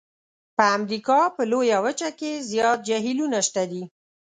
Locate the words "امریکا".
0.77-1.19